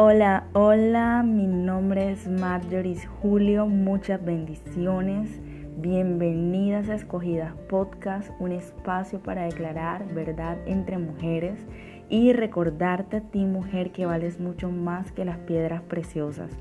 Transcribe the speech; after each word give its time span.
Hola, 0.00 0.44
hola, 0.52 1.24
mi 1.24 1.48
nombre 1.48 2.12
es 2.12 2.28
Marjorie 2.28 3.04
Julio, 3.20 3.66
muchas 3.66 4.24
bendiciones. 4.24 5.40
Bienvenidas 5.76 6.88
a 6.88 6.94
Escogidas 6.94 7.52
Podcast, 7.68 8.30
un 8.38 8.52
espacio 8.52 9.18
para 9.18 9.46
declarar 9.46 10.06
verdad 10.14 10.56
entre 10.66 10.98
mujeres 10.98 11.66
y 12.08 12.32
recordarte 12.32 13.16
a 13.16 13.20
ti, 13.22 13.44
mujer, 13.44 13.90
que 13.90 14.06
vales 14.06 14.38
mucho 14.38 14.70
más 14.70 15.10
que 15.10 15.24
las 15.24 15.38
piedras 15.38 15.82
preciosas. 15.82 16.52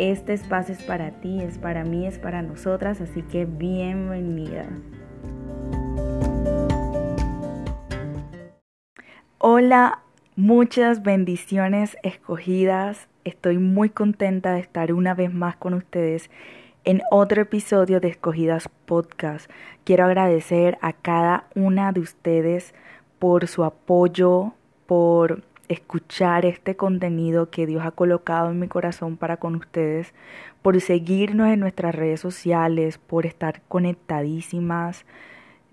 Este 0.00 0.32
espacio 0.32 0.74
es 0.74 0.82
para 0.82 1.12
ti, 1.20 1.40
es 1.40 1.58
para 1.58 1.84
mí, 1.84 2.08
es 2.08 2.18
para 2.18 2.42
nosotras, 2.42 3.00
así 3.00 3.22
que 3.22 3.44
bienvenida. 3.44 4.66
Hola, 9.38 10.00
muchas 10.40 11.02
bendiciones 11.02 11.98
escogidas. 12.02 13.08
Estoy 13.24 13.58
muy 13.58 13.90
contenta 13.90 14.54
de 14.54 14.60
estar 14.60 14.90
una 14.90 15.12
vez 15.12 15.30
más 15.32 15.54
con 15.56 15.74
ustedes 15.74 16.30
en 16.84 17.02
otro 17.10 17.42
episodio 17.42 18.00
de 18.00 18.08
Escogidas 18.08 18.70
Podcast. 18.86 19.50
Quiero 19.84 20.06
agradecer 20.06 20.78
a 20.80 20.94
cada 20.94 21.44
una 21.54 21.92
de 21.92 22.00
ustedes 22.00 22.74
por 23.18 23.48
su 23.48 23.64
apoyo, 23.64 24.54
por 24.86 25.42
escuchar 25.68 26.46
este 26.46 26.74
contenido 26.74 27.50
que 27.50 27.66
Dios 27.66 27.84
ha 27.84 27.90
colocado 27.90 28.50
en 28.50 28.60
mi 28.60 28.66
corazón 28.66 29.18
para 29.18 29.36
con 29.36 29.56
ustedes, 29.56 30.14
por 30.62 30.80
seguirnos 30.80 31.48
en 31.48 31.60
nuestras 31.60 31.94
redes 31.94 32.20
sociales, 32.20 32.96
por 32.96 33.26
estar 33.26 33.60
conectadísimas. 33.68 35.04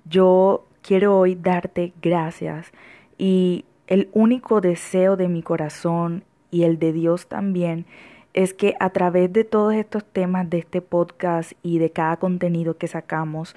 Yo 0.03 0.67
quiero 0.81 1.17
hoy 1.17 1.35
darte 1.35 1.93
gracias 2.01 2.73
y 3.17 3.63
el 3.87 4.09
único 4.13 4.61
deseo 4.61 5.15
de 5.15 5.27
mi 5.27 5.41
corazón 5.41 6.23
y 6.51 6.63
el 6.63 6.79
de 6.79 6.93
Dios 6.93 7.27
también 7.27 7.85
es 8.33 8.53
que 8.53 8.75
a 8.79 8.91
través 8.91 9.33
de 9.33 9.43
todos 9.43 9.73
estos 9.73 10.05
temas 10.05 10.49
de 10.49 10.59
este 10.59 10.81
podcast 10.81 11.53
y 11.63 11.79
de 11.79 11.91
cada 11.91 12.17
contenido 12.17 12.77
que 12.77 12.87
sacamos 12.87 13.55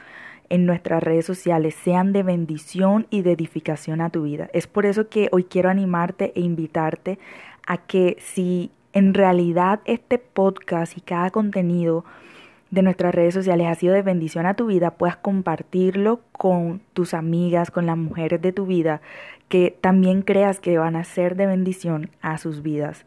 en 0.49 0.67
nuestras 0.67 1.03
redes 1.03 1.27
sociales 1.27 1.75
sean 1.75 2.13
de 2.13 2.23
bendición 2.23 3.07
y 3.11 3.23
de 3.23 3.33
edificación 3.33 4.01
a 4.01 4.11
tu 4.11 4.23
vida. 4.23 4.49
Es 4.53 4.67
por 4.67 4.87
eso 4.87 5.09
que 5.09 5.29
hoy 5.33 5.45
quiero 5.45 5.69
animarte 5.69 6.33
e 6.35 6.41
invitarte 6.41 7.19
a 7.67 7.79
que 7.79 8.17
si 8.21 8.71
en 8.93 9.15
realidad 9.15 9.81
este 9.85 10.19
podcast 10.19 10.97
y 10.97 11.01
cada 11.01 11.31
contenido 11.31 12.05
de 12.71 12.83
nuestras 12.83 13.15
redes 13.15 13.35
sociales 13.35 13.67
ha 13.69 13.75
sido 13.75 13.95
de 13.95 14.03
bendición 14.03 14.47
a 14.47 14.55
tu 14.55 14.67
vida, 14.67 14.93
puedas 14.93 15.17
compartirlo 15.17 16.21
con 16.33 16.81
tus 16.95 17.15
amigas, 17.15 17.71
con 17.71 17.87
las 17.87 17.97
mujeres 17.97 18.41
de 18.41 18.53
tu 18.53 18.67
vida, 18.67 19.01
que 19.51 19.77
también 19.81 20.23
creas 20.23 20.61
que 20.61 20.79
van 20.79 20.95
a 20.97 21.05
ser 21.05 21.35
de 21.35 21.47
bendición 21.47 22.11
a 22.23 22.39
sus 22.39 22.63
vidas. 22.63 23.05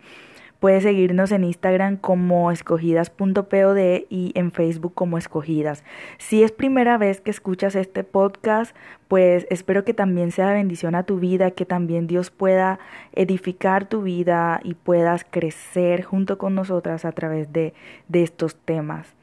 Puedes 0.59 0.83
seguirnos 0.83 1.31
en 1.31 1.45
Instagram 1.45 1.97
como 1.97 2.51
escogidas.pod 2.51 3.77
y 4.09 4.31
en 4.35 4.51
Facebook 4.51 4.93
como 4.93 5.17
escogidas. 5.17 5.83
Si 6.19 6.43
es 6.43 6.51
primera 6.51 6.97
vez 6.97 7.21
que 7.21 7.31
escuchas 7.31 7.75
este 7.75 8.03
podcast, 8.03 8.75
pues 9.07 9.47
espero 9.49 9.85
que 9.85 9.93
también 9.93 10.31
sea 10.31 10.47
de 10.47 10.55
bendición 10.55 10.95
a 10.95 11.03
tu 11.03 11.17
vida, 11.17 11.51
que 11.51 11.65
también 11.65 12.07
Dios 12.07 12.29
pueda 12.29 12.79
edificar 13.13 13.87
tu 13.87 14.01
vida 14.03 14.59
y 14.63 14.73
puedas 14.73 15.25
crecer 15.29 16.03
junto 16.03 16.37
con 16.37 16.55
nosotras 16.55 17.05
a 17.05 17.13
través 17.13 17.51
de, 17.51 17.73
de 18.09 18.23
estos 18.23 18.55
temas. 18.55 19.15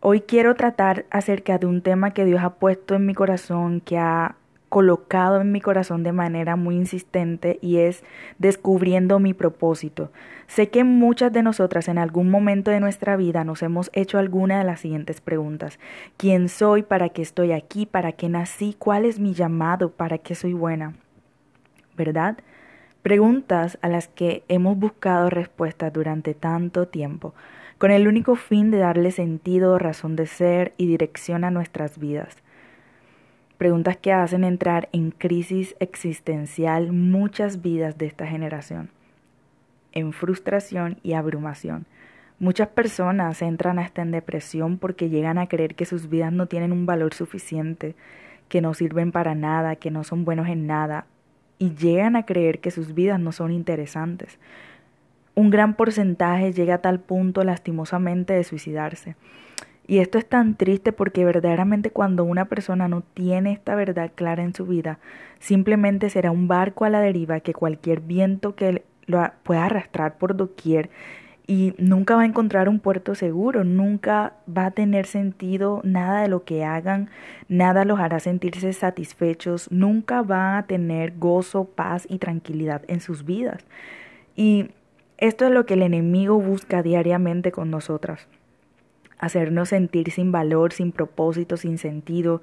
Hoy 0.00 0.20
quiero 0.20 0.56
tratar 0.56 1.04
acerca 1.10 1.58
de 1.58 1.66
un 1.66 1.80
tema 1.80 2.12
que 2.12 2.24
Dios 2.24 2.42
ha 2.42 2.54
puesto 2.54 2.96
en 2.96 3.06
mi 3.06 3.14
corazón, 3.14 3.80
que 3.80 3.98
ha 3.98 4.36
colocado 4.72 5.42
en 5.42 5.52
mi 5.52 5.60
corazón 5.60 6.02
de 6.02 6.12
manera 6.12 6.56
muy 6.56 6.76
insistente 6.76 7.58
y 7.60 7.76
es 7.76 8.02
descubriendo 8.38 9.18
mi 9.18 9.34
propósito. 9.34 10.10
Sé 10.46 10.70
que 10.70 10.82
muchas 10.82 11.30
de 11.30 11.42
nosotras 11.42 11.88
en 11.88 11.98
algún 11.98 12.30
momento 12.30 12.70
de 12.70 12.80
nuestra 12.80 13.16
vida 13.16 13.44
nos 13.44 13.62
hemos 13.62 13.90
hecho 13.92 14.16
alguna 14.16 14.56
de 14.56 14.64
las 14.64 14.80
siguientes 14.80 15.20
preguntas. 15.20 15.78
¿Quién 16.16 16.48
soy? 16.48 16.82
¿Para 16.82 17.10
qué 17.10 17.20
estoy 17.20 17.52
aquí? 17.52 17.84
¿Para 17.84 18.12
qué 18.12 18.30
nací? 18.30 18.74
¿Cuál 18.78 19.04
es 19.04 19.20
mi 19.20 19.34
llamado? 19.34 19.90
¿Para 19.90 20.16
qué 20.16 20.34
soy 20.34 20.54
buena? 20.54 20.94
¿Verdad? 21.94 22.38
Preguntas 23.02 23.76
a 23.82 23.90
las 23.90 24.08
que 24.08 24.42
hemos 24.48 24.78
buscado 24.78 25.28
respuestas 25.28 25.92
durante 25.92 26.32
tanto 26.32 26.88
tiempo 26.88 27.34
con 27.76 27.90
el 27.90 28.08
único 28.08 28.36
fin 28.36 28.70
de 28.70 28.78
darle 28.78 29.10
sentido, 29.10 29.78
razón 29.78 30.16
de 30.16 30.24
ser 30.24 30.72
y 30.78 30.86
dirección 30.86 31.44
a 31.44 31.50
nuestras 31.50 31.98
vidas. 31.98 32.38
Preguntas 33.62 33.96
que 33.96 34.12
hacen 34.12 34.42
entrar 34.42 34.88
en 34.90 35.12
crisis 35.12 35.76
existencial 35.78 36.90
muchas 36.90 37.62
vidas 37.62 37.96
de 37.96 38.06
esta 38.06 38.26
generación, 38.26 38.90
en 39.92 40.12
frustración 40.12 40.98
y 41.04 41.12
abrumación. 41.12 41.86
Muchas 42.40 42.66
personas 42.66 43.40
entran 43.40 43.78
hasta 43.78 44.02
en 44.02 44.10
depresión 44.10 44.78
porque 44.78 45.10
llegan 45.10 45.38
a 45.38 45.46
creer 45.46 45.76
que 45.76 45.84
sus 45.84 46.08
vidas 46.08 46.32
no 46.32 46.46
tienen 46.46 46.72
un 46.72 46.86
valor 46.86 47.14
suficiente, 47.14 47.94
que 48.48 48.60
no 48.60 48.74
sirven 48.74 49.12
para 49.12 49.36
nada, 49.36 49.76
que 49.76 49.92
no 49.92 50.02
son 50.02 50.24
buenos 50.24 50.48
en 50.48 50.66
nada, 50.66 51.06
y 51.60 51.72
llegan 51.76 52.16
a 52.16 52.26
creer 52.26 52.58
que 52.58 52.72
sus 52.72 52.94
vidas 52.94 53.20
no 53.20 53.30
son 53.30 53.52
interesantes 53.52 54.40
un 55.34 55.50
gran 55.50 55.74
porcentaje 55.74 56.52
llega 56.52 56.74
a 56.74 56.82
tal 56.82 57.00
punto 57.00 57.42
lastimosamente 57.42 58.34
de 58.34 58.44
suicidarse. 58.44 59.16
Y 59.86 59.98
esto 59.98 60.18
es 60.18 60.28
tan 60.28 60.54
triste 60.54 60.92
porque 60.92 61.24
verdaderamente 61.24 61.90
cuando 61.90 62.24
una 62.24 62.44
persona 62.44 62.88
no 62.88 63.02
tiene 63.02 63.52
esta 63.52 63.74
verdad 63.74 64.12
clara 64.14 64.42
en 64.42 64.54
su 64.54 64.66
vida, 64.66 64.98
simplemente 65.40 66.08
será 66.08 66.30
un 66.30 66.48
barco 66.48 66.84
a 66.84 66.90
la 66.90 67.00
deriva 67.00 67.40
que 67.40 67.52
cualquier 67.52 68.00
viento 68.00 68.54
que 68.54 68.84
lo 69.06 69.22
pueda 69.42 69.66
arrastrar 69.66 70.18
por 70.18 70.36
doquier 70.36 70.90
y 71.46 71.74
nunca 71.78 72.14
va 72.16 72.22
a 72.22 72.26
encontrar 72.26 72.68
un 72.68 72.78
puerto 72.78 73.14
seguro, 73.14 73.64
nunca 73.64 74.34
va 74.48 74.66
a 74.66 74.70
tener 74.70 75.06
sentido 75.06 75.80
nada 75.84 76.22
de 76.22 76.28
lo 76.28 76.44
que 76.44 76.64
hagan, 76.64 77.10
nada 77.48 77.84
los 77.84 77.98
hará 77.98 78.20
sentirse 78.20 78.72
satisfechos, 78.72 79.70
nunca 79.70 80.22
va 80.22 80.56
a 80.56 80.66
tener 80.66 81.14
gozo, 81.18 81.64
paz 81.64 82.06
y 82.08 82.18
tranquilidad 82.18 82.82
en 82.86 83.00
sus 83.00 83.24
vidas. 83.24 83.64
Y 84.36 84.70
esto 85.18 85.44
es 85.44 85.50
lo 85.52 85.66
que 85.66 85.74
el 85.74 85.82
enemigo 85.82 86.40
busca 86.40 86.82
diariamente 86.82 87.50
con 87.52 87.70
nosotras. 87.70 88.28
Hacernos 89.22 89.68
sentir 89.68 90.10
sin 90.10 90.32
valor, 90.32 90.72
sin 90.72 90.90
propósito, 90.90 91.56
sin 91.56 91.78
sentido. 91.78 92.42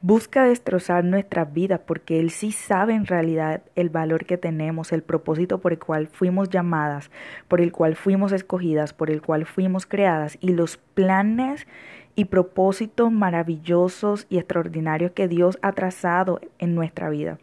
Busca 0.00 0.44
destrozar 0.44 1.02
nuestras 1.04 1.52
vidas 1.52 1.80
porque 1.84 2.20
Él 2.20 2.30
sí 2.30 2.52
sabe 2.52 2.94
en 2.94 3.04
realidad 3.04 3.62
el 3.74 3.90
valor 3.90 4.24
que 4.24 4.38
tenemos, 4.38 4.92
el 4.92 5.02
propósito 5.02 5.58
por 5.58 5.72
el 5.72 5.80
cual 5.80 6.06
fuimos 6.06 6.48
llamadas, 6.48 7.10
por 7.48 7.60
el 7.60 7.72
cual 7.72 7.96
fuimos 7.96 8.30
escogidas, 8.30 8.92
por 8.92 9.10
el 9.10 9.22
cual 9.22 9.44
fuimos 9.44 9.86
creadas 9.86 10.38
y 10.40 10.52
los 10.52 10.76
planes 10.76 11.66
y 12.14 12.26
propósitos 12.26 13.10
maravillosos 13.10 14.28
y 14.30 14.38
extraordinarios 14.38 15.10
que 15.10 15.26
Dios 15.26 15.58
ha 15.62 15.72
trazado 15.72 16.40
en 16.60 16.76
nuestra 16.76 17.10
vida. 17.10 17.38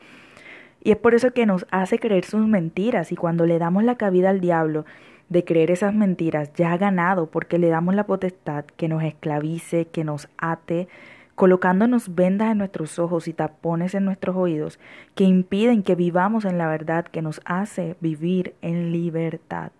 Y 0.81 0.91
es 0.91 0.97
por 0.97 1.13
eso 1.13 1.31
que 1.31 1.45
nos 1.45 1.67
hace 1.71 1.99
creer 1.99 2.23
sus 2.23 2.47
mentiras 2.47 3.11
y 3.11 3.17
cuando 3.17 3.45
le 3.45 3.59
damos 3.59 3.83
la 3.83 3.97
cabida 3.97 4.29
al 4.29 4.39
diablo 4.39 4.85
de 5.29 5.43
creer 5.43 5.71
esas 5.71 5.93
mentiras, 5.93 6.53
ya 6.53 6.71
ha 6.71 6.77
ganado 6.77 7.27
porque 7.27 7.59
le 7.59 7.69
damos 7.69 7.95
la 7.95 8.05
potestad 8.05 8.65
que 8.65 8.87
nos 8.87 9.03
esclavice, 9.03 9.87
que 9.87 10.03
nos 10.03 10.29
ate, 10.37 10.87
colocándonos 11.35 12.15
vendas 12.15 12.51
en 12.51 12.57
nuestros 12.57 12.97
ojos 12.97 13.27
y 13.27 13.33
tapones 13.33 13.93
en 13.93 14.05
nuestros 14.05 14.35
oídos 14.35 14.79
que 15.13 15.23
impiden 15.23 15.83
que 15.83 15.93
vivamos 15.93 16.45
en 16.45 16.57
la 16.57 16.67
verdad 16.67 17.05
que 17.05 17.21
nos 17.21 17.41
hace 17.45 17.95
vivir 18.01 18.55
en 18.61 18.91
libertad. 18.91 19.71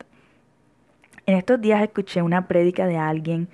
En 1.25 1.35
estos 1.35 1.59
días 1.59 1.81
escuché 1.81 2.21
una 2.21 2.47
prédica 2.47 2.85
de 2.85 2.97
alguien 2.97 3.47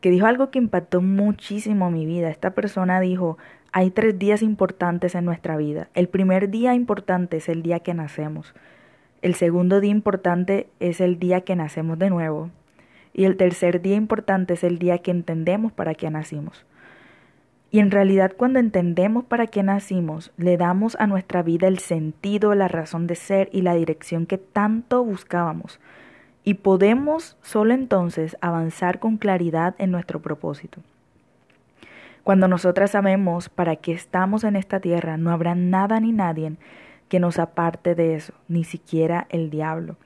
que 0.00 0.10
dijo 0.10 0.26
algo 0.26 0.50
que 0.50 0.58
impactó 0.58 1.00
muchísimo 1.00 1.90
mi 1.90 2.04
vida. 2.04 2.30
Esta 2.30 2.50
persona 2.50 3.00
dijo, 3.00 3.38
hay 3.72 3.90
tres 3.90 4.18
días 4.18 4.42
importantes 4.42 5.14
en 5.14 5.24
nuestra 5.24 5.56
vida. 5.56 5.88
El 5.94 6.08
primer 6.08 6.50
día 6.50 6.74
importante 6.74 7.36
es 7.38 7.48
el 7.48 7.62
día 7.62 7.80
que 7.80 7.94
nacemos. 7.94 8.54
El 9.22 9.34
segundo 9.34 9.80
día 9.80 9.90
importante 9.90 10.68
es 10.78 11.00
el 11.00 11.18
día 11.18 11.40
que 11.40 11.56
nacemos 11.56 11.98
de 11.98 12.10
nuevo. 12.10 12.50
Y 13.12 13.24
el 13.24 13.36
tercer 13.36 13.80
día 13.80 13.96
importante 13.96 14.54
es 14.54 14.64
el 14.64 14.78
día 14.78 14.98
que 14.98 15.10
entendemos 15.10 15.72
para 15.72 15.94
qué 15.94 16.10
nacimos. 16.10 16.66
Y 17.70 17.80
en 17.80 17.90
realidad 17.90 18.32
cuando 18.36 18.58
entendemos 18.58 19.24
para 19.24 19.46
qué 19.46 19.62
nacimos, 19.62 20.32
le 20.36 20.56
damos 20.56 20.96
a 21.00 21.06
nuestra 21.06 21.42
vida 21.42 21.66
el 21.66 21.78
sentido, 21.78 22.54
la 22.54 22.68
razón 22.68 23.06
de 23.06 23.14
ser 23.14 23.48
y 23.52 23.62
la 23.62 23.74
dirección 23.74 24.26
que 24.26 24.38
tanto 24.38 25.02
buscábamos. 25.02 25.80
Y 26.44 26.54
podemos 26.54 27.36
solo 27.42 27.74
entonces 27.74 28.36
avanzar 28.40 29.00
con 29.00 29.16
claridad 29.16 29.74
en 29.78 29.90
nuestro 29.90 30.20
propósito. 30.20 30.80
Cuando 32.22 32.48
nosotras 32.48 32.90
sabemos 32.90 33.48
para 33.48 33.76
qué 33.76 33.92
estamos 33.92 34.44
en 34.44 34.56
esta 34.56 34.80
tierra, 34.80 35.16
no 35.16 35.30
habrá 35.30 35.54
nada 35.54 36.00
ni 36.00 36.12
nadie 36.12 36.52
que 37.08 37.20
nos 37.20 37.38
aparte 37.38 37.94
de 37.94 38.14
eso, 38.14 38.32
ni 38.48 38.64
siquiera 38.64 39.26
el 39.30 39.50
diablo. 39.50 39.96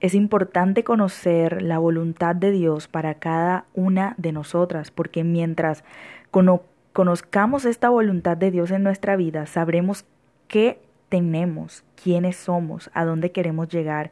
Es 0.00 0.14
importante 0.14 0.82
conocer 0.82 1.62
la 1.62 1.78
voluntad 1.78 2.34
de 2.34 2.50
Dios 2.50 2.88
para 2.88 3.14
cada 3.14 3.66
una 3.74 4.14
de 4.18 4.32
nosotras, 4.32 4.90
porque 4.90 5.22
mientras 5.22 5.84
conozcamos 6.92 7.64
esta 7.64 7.88
voluntad 7.88 8.36
de 8.36 8.50
Dios 8.50 8.72
en 8.72 8.82
nuestra 8.82 9.14
vida, 9.14 9.46
sabremos 9.46 10.04
qué 10.48 10.80
tenemos, 11.08 11.84
quiénes 12.02 12.36
somos, 12.36 12.90
a 12.94 13.04
dónde 13.04 13.30
queremos 13.30 13.68
llegar, 13.68 14.10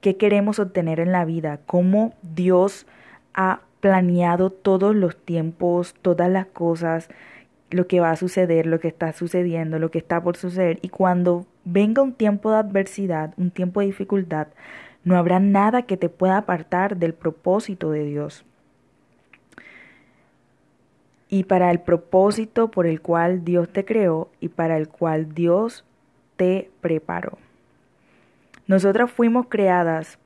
qué 0.00 0.16
queremos 0.16 0.58
obtener 0.58 0.98
en 0.98 1.12
la 1.12 1.24
vida, 1.24 1.60
cómo 1.66 2.14
Dios 2.22 2.86
ha 3.34 3.60
planeado 3.80 4.50
todos 4.50 4.96
los 4.96 5.16
tiempos, 5.16 5.94
todas 6.02 6.28
las 6.28 6.46
cosas, 6.46 7.08
lo 7.70 7.86
que 7.86 8.00
va 8.00 8.10
a 8.10 8.16
suceder, 8.16 8.66
lo 8.66 8.80
que 8.80 8.88
está 8.88 9.12
sucediendo, 9.12 9.78
lo 9.78 9.90
que 9.90 9.98
está 9.98 10.22
por 10.22 10.36
suceder. 10.36 10.78
Y 10.82 10.88
cuando 10.88 11.46
venga 11.70 12.02
un 12.02 12.14
tiempo 12.14 12.50
de 12.50 12.56
adversidad, 12.56 13.34
un 13.36 13.50
tiempo 13.50 13.80
de 13.80 13.86
dificultad, 13.86 14.48
no 15.04 15.16
habrá 15.16 15.38
nada 15.38 15.82
que 15.82 15.96
te 15.96 16.08
pueda 16.08 16.38
apartar 16.38 16.96
del 16.96 17.14
propósito 17.14 17.90
de 17.90 18.04
Dios. 18.04 18.44
Y 21.28 21.44
para 21.44 21.70
el 21.70 21.80
propósito 21.80 22.70
por 22.70 22.86
el 22.86 23.02
cual 23.02 23.44
Dios 23.44 23.68
te 23.68 23.84
creó 23.84 24.30
y 24.40 24.48
para 24.48 24.78
el 24.78 24.88
cual 24.88 25.34
Dios 25.34 25.84
te 26.36 26.70
preparó. 26.80 27.36
Nosotras 28.66 29.10
fuimos 29.10 29.46
creadas 29.48 30.18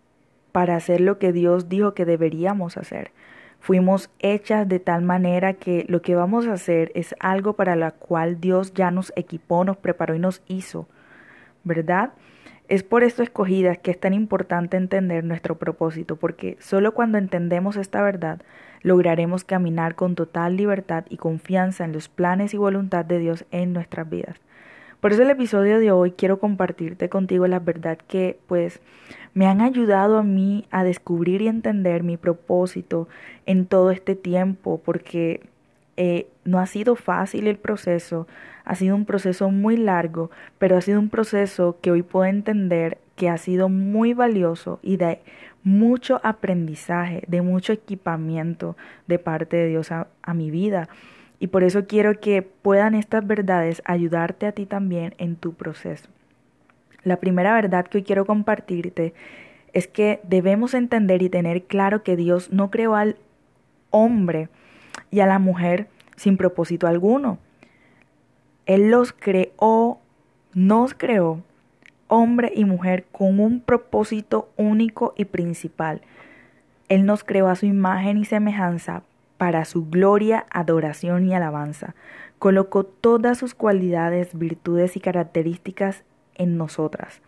para 0.52 0.76
hacer 0.76 1.00
lo 1.00 1.18
que 1.18 1.32
Dios 1.32 1.68
dijo 1.68 1.94
que 1.94 2.04
deberíamos 2.04 2.76
hacer. 2.76 3.10
Fuimos 3.58 4.10
hechas 4.20 4.68
de 4.68 4.78
tal 4.78 5.02
manera 5.02 5.54
que 5.54 5.84
lo 5.88 6.02
que 6.02 6.14
vamos 6.14 6.46
a 6.46 6.52
hacer 6.52 6.92
es 6.94 7.14
algo 7.20 7.54
para 7.54 7.74
lo 7.74 7.92
cual 7.94 8.40
Dios 8.40 8.74
ya 8.74 8.90
nos 8.90 9.12
equipó, 9.16 9.64
nos 9.64 9.76
preparó 9.76 10.14
y 10.14 10.18
nos 10.18 10.42
hizo, 10.46 10.86
¿verdad? 11.64 12.12
Es 12.68 12.82
por 12.82 13.04
esto 13.04 13.22
escogidas 13.22 13.78
que 13.78 13.90
es 13.90 14.00
tan 14.00 14.14
importante 14.14 14.76
entender 14.76 15.24
nuestro 15.24 15.58
propósito, 15.58 16.16
porque 16.16 16.56
solo 16.60 16.94
cuando 16.94 17.18
entendemos 17.18 17.76
esta 17.76 18.02
verdad 18.02 18.40
lograremos 18.82 19.44
caminar 19.44 19.94
con 19.94 20.14
total 20.14 20.56
libertad 20.56 21.04
y 21.08 21.16
confianza 21.16 21.84
en 21.84 21.92
los 21.92 22.08
planes 22.08 22.54
y 22.54 22.56
voluntad 22.56 23.04
de 23.04 23.18
Dios 23.18 23.44
en 23.50 23.72
nuestras 23.72 24.08
vidas. 24.08 24.40
Por 25.00 25.12
eso 25.12 25.22
el 25.22 25.30
episodio 25.30 25.80
de 25.80 25.90
hoy 25.90 26.12
quiero 26.12 26.38
compartirte 26.38 27.08
contigo 27.08 27.48
la 27.48 27.58
verdad 27.58 27.98
que 28.06 28.38
pues 28.46 28.80
me 29.34 29.46
han 29.46 29.60
ayudado 29.60 30.18
a 30.18 30.22
mí 30.22 30.66
a 30.70 30.84
descubrir 30.84 31.42
y 31.42 31.48
entender 31.48 32.04
mi 32.04 32.16
propósito 32.16 33.08
en 33.44 33.66
todo 33.66 33.90
este 33.90 34.14
tiempo, 34.14 34.80
porque 34.84 35.40
eh, 35.96 36.28
no 36.44 36.58
ha 36.58 36.66
sido 36.66 36.96
fácil 36.96 37.46
el 37.46 37.56
proceso, 37.56 38.26
ha 38.64 38.74
sido 38.74 38.96
un 38.96 39.04
proceso 39.04 39.50
muy 39.50 39.76
largo, 39.76 40.30
pero 40.58 40.76
ha 40.76 40.80
sido 40.80 41.00
un 41.00 41.08
proceso 41.08 41.78
que 41.80 41.90
hoy 41.90 42.02
puedo 42.02 42.26
entender 42.26 42.98
que 43.16 43.28
ha 43.28 43.36
sido 43.38 43.68
muy 43.68 44.14
valioso 44.14 44.78
y 44.82 44.96
de 44.96 45.20
mucho 45.64 46.20
aprendizaje, 46.24 47.24
de 47.28 47.42
mucho 47.42 47.72
equipamiento 47.72 48.76
de 49.06 49.18
parte 49.18 49.56
de 49.56 49.68
Dios 49.68 49.92
a 49.92 50.34
mi 50.34 50.50
vida. 50.50 50.88
Y 51.38 51.48
por 51.48 51.64
eso 51.64 51.86
quiero 51.86 52.20
que 52.20 52.42
puedan 52.42 52.94
estas 52.94 53.26
verdades 53.26 53.82
ayudarte 53.84 54.46
a 54.46 54.52
ti 54.52 54.64
también 54.64 55.14
en 55.18 55.36
tu 55.36 55.54
proceso. 55.54 56.08
La 57.04 57.16
primera 57.16 57.52
verdad 57.52 57.86
que 57.86 57.98
hoy 57.98 58.04
quiero 58.04 58.26
compartirte 58.26 59.12
es 59.72 59.88
que 59.88 60.20
debemos 60.22 60.72
entender 60.74 61.22
y 61.22 61.28
tener 61.28 61.64
claro 61.64 62.02
que 62.02 62.16
Dios 62.16 62.52
no 62.52 62.70
creó 62.70 62.94
al 62.94 63.16
hombre 63.90 64.48
y 65.12 65.20
a 65.20 65.26
la 65.26 65.38
mujer 65.38 65.86
sin 66.16 66.36
propósito 66.36 66.88
alguno. 66.88 67.38
Él 68.66 68.90
los 68.90 69.12
creó, 69.12 70.00
nos 70.54 70.94
creó, 70.94 71.42
hombre 72.08 72.52
y 72.56 72.64
mujer, 72.64 73.04
con 73.12 73.38
un 73.38 73.60
propósito 73.60 74.50
único 74.56 75.14
y 75.16 75.26
principal. 75.26 76.00
Él 76.88 77.06
nos 77.06 77.22
creó 77.22 77.48
a 77.48 77.54
su 77.54 77.66
imagen 77.66 78.16
y 78.16 78.24
semejanza 78.24 79.02
para 79.36 79.64
su 79.64 79.88
gloria, 79.88 80.46
adoración 80.50 81.28
y 81.28 81.34
alabanza. 81.34 81.94
Colocó 82.38 82.84
todas 82.84 83.38
sus 83.38 83.54
cualidades, 83.54 84.36
virtudes 84.36 84.96
y 84.96 85.00
características 85.00 86.04
en 86.34 86.56
nosotras. 86.56 87.20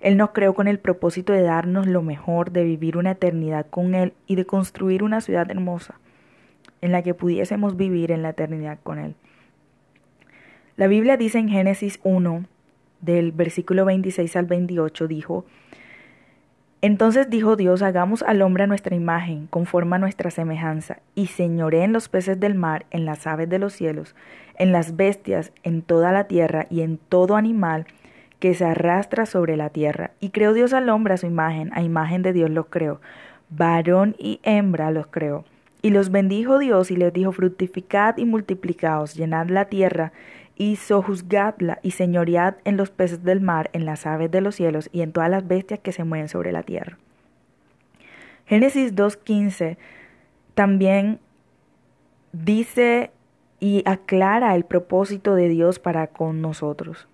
Él 0.00 0.16
nos 0.16 0.30
creó 0.30 0.54
con 0.54 0.68
el 0.68 0.78
propósito 0.78 1.32
de 1.32 1.42
darnos 1.42 1.86
lo 1.86 2.02
mejor, 2.02 2.50
de 2.50 2.64
vivir 2.64 2.96
una 2.96 3.12
eternidad 3.12 3.66
con 3.70 3.94
Él 3.94 4.12
y 4.26 4.36
de 4.36 4.44
construir 4.44 5.02
una 5.02 5.20
ciudad 5.20 5.50
hermosa 5.50 5.98
en 6.84 6.92
la 6.92 7.02
que 7.02 7.14
pudiésemos 7.14 7.78
vivir 7.78 8.12
en 8.12 8.20
la 8.20 8.30
eternidad 8.30 8.78
con 8.82 8.98
Él. 8.98 9.14
La 10.76 10.86
Biblia 10.86 11.16
dice 11.16 11.38
en 11.38 11.48
Génesis 11.48 11.98
1, 12.02 12.44
del 13.00 13.32
versículo 13.32 13.86
26 13.86 14.36
al 14.36 14.44
28, 14.44 15.08
dijo, 15.08 15.46
entonces 16.82 17.30
dijo 17.30 17.56
Dios, 17.56 17.80
hagamos 17.80 18.22
al 18.22 18.42
hombre 18.42 18.64
a 18.64 18.66
nuestra 18.66 18.94
imagen, 18.94 19.46
conforme 19.46 19.96
a 19.96 19.98
nuestra 19.98 20.30
semejanza, 20.30 20.98
y 21.14 21.28
señoré 21.28 21.84
en 21.84 21.94
los 21.94 22.10
peces 22.10 22.38
del 22.38 22.54
mar, 22.54 22.84
en 22.90 23.06
las 23.06 23.26
aves 23.26 23.48
de 23.48 23.58
los 23.58 23.72
cielos, 23.72 24.14
en 24.58 24.70
las 24.70 24.94
bestias, 24.94 25.52
en 25.62 25.80
toda 25.80 26.12
la 26.12 26.24
tierra 26.24 26.66
y 26.68 26.82
en 26.82 26.98
todo 26.98 27.36
animal 27.36 27.86
que 28.40 28.52
se 28.52 28.66
arrastra 28.66 29.24
sobre 29.24 29.56
la 29.56 29.70
tierra. 29.70 30.10
Y 30.20 30.28
creó 30.28 30.52
Dios 30.52 30.74
al 30.74 30.90
hombre 30.90 31.14
a 31.14 31.16
su 31.16 31.24
imagen, 31.24 31.70
a 31.72 31.80
imagen 31.80 32.20
de 32.20 32.34
Dios 32.34 32.50
los 32.50 32.66
creó, 32.66 33.00
varón 33.48 34.14
y 34.18 34.40
hembra 34.42 34.90
los 34.90 35.06
creó. 35.06 35.46
Y 35.84 35.90
los 35.90 36.10
bendijo 36.10 36.58
Dios 36.58 36.90
y 36.90 36.96
les 36.96 37.12
dijo, 37.12 37.30
fructificad 37.30 38.16
y 38.16 38.24
multiplicaos, 38.24 39.12
llenad 39.12 39.48
la 39.48 39.66
tierra 39.66 40.14
y 40.56 40.76
sojuzgadla 40.76 41.78
y 41.82 41.90
señoread 41.90 42.54
en 42.64 42.78
los 42.78 42.88
peces 42.88 43.22
del 43.22 43.42
mar, 43.42 43.68
en 43.74 43.84
las 43.84 44.06
aves 44.06 44.30
de 44.30 44.40
los 44.40 44.54
cielos 44.54 44.88
y 44.92 45.02
en 45.02 45.12
todas 45.12 45.28
las 45.28 45.46
bestias 45.46 45.80
que 45.80 45.92
se 45.92 46.04
mueven 46.04 46.30
sobre 46.30 46.52
la 46.52 46.62
tierra. 46.62 46.96
Génesis 48.46 48.94
2.15 48.94 49.76
también 50.54 51.20
dice 52.32 53.10
y 53.60 53.82
aclara 53.84 54.54
el 54.54 54.64
propósito 54.64 55.34
de 55.34 55.50
Dios 55.50 55.80
para 55.80 56.06
con 56.06 56.40
nosotros. 56.40 57.08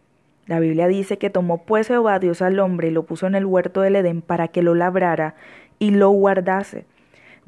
La 0.46 0.60
Biblia 0.60 0.86
dice 0.86 1.18
que 1.18 1.28
tomó 1.28 1.64
pues 1.64 1.88
Jehová 1.88 2.20
Dios 2.20 2.40
al 2.40 2.60
hombre 2.60 2.86
y 2.86 2.92
lo 2.92 3.04
puso 3.04 3.26
en 3.26 3.34
el 3.34 3.46
huerto 3.46 3.80
del 3.80 3.96
Edén 3.96 4.22
para 4.22 4.46
que 4.46 4.62
lo 4.62 4.76
labrara 4.76 5.34
y 5.80 5.90
lo 5.90 6.10
guardase. 6.10 6.86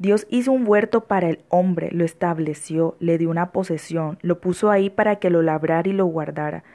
Dios 0.03 0.27
hizo 0.29 0.51
un 0.51 0.67
huerto 0.67 1.05
para 1.05 1.29
el 1.29 1.39
hombre, 1.47 1.87
lo 1.93 2.03
estableció, 2.03 2.97
le 2.99 3.17
dio 3.17 3.29
una 3.29 3.53
posesión, 3.53 4.19
lo 4.21 4.41
puso 4.41 4.69
ahí 4.69 4.89
para 4.89 5.15
que 5.15 5.29
lo 5.29 5.41
labrara 5.41 5.87
y 5.87 5.93
lo 5.93 6.05
guardara. 6.05 6.65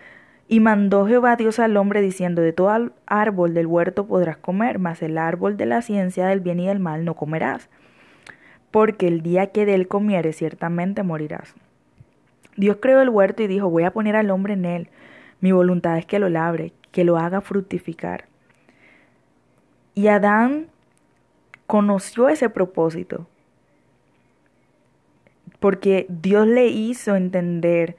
Y 0.49 0.61
mandó 0.61 1.07
Jehová 1.07 1.37
Dios 1.37 1.59
al 1.59 1.77
hombre 1.77 2.01
diciendo, 2.01 2.41
de 2.41 2.55
todo 2.55 2.91
árbol 3.05 3.53
del 3.53 3.67
huerto 3.67 4.07
podrás 4.07 4.39
comer, 4.39 4.79
mas 4.79 5.03
el 5.03 5.19
árbol 5.19 5.59
de 5.59 5.67
la 5.67 5.83
ciencia 5.83 6.27
del 6.27 6.41
bien 6.41 6.59
y 6.59 6.69
del 6.69 6.79
mal 6.79 7.05
no 7.05 7.17
comerás, 7.17 7.69
porque 8.71 9.07
el 9.07 9.21
día 9.21 9.49
que 9.49 9.67
de 9.67 9.75
él 9.75 9.89
comieres 9.89 10.37
ciertamente 10.37 11.03
morirás. 11.03 11.55
Dios 12.57 12.79
creó 12.81 13.03
el 13.03 13.11
huerto 13.11 13.43
y 13.43 13.47
dijo, 13.47 13.69
voy 13.69 13.83
a 13.83 13.91
poner 13.91 14.17
al 14.17 14.31
hombre 14.31 14.55
en 14.55 14.65
él. 14.65 14.89
Mi 15.43 15.53
voluntad 15.53 15.99
es 15.99 16.07
que 16.07 16.19
lo 16.19 16.31
labre, 16.31 16.73
que 16.93 17.05
lo 17.05 17.19
haga 17.19 17.43
fructificar. 17.43 18.25
Y 19.95 20.07
Adán 20.07 20.69
conoció 21.69 22.31
ese 22.31 22.49
propósito. 22.49 23.29
Porque 25.61 26.07
Dios 26.09 26.47
le 26.47 26.69
hizo 26.69 27.15
entender 27.15 27.97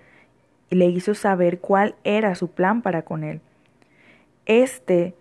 y 0.72 0.76
le 0.76 0.88
hizo 0.88 1.14
saber 1.14 1.60
cuál 1.60 1.96
era 2.04 2.34
su 2.34 2.50
plan 2.50 2.82
para 2.82 3.04
con 3.04 3.24
él. 3.24 3.42
Este, 4.48 5.14